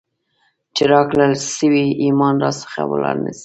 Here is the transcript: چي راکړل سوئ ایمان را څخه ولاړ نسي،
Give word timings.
چي 0.75 0.83
راکړل 0.93 1.31
سوئ 1.55 1.85
ایمان 2.03 2.35
را 2.43 2.51
څخه 2.61 2.81
ولاړ 2.91 3.15
نسي، 3.23 3.39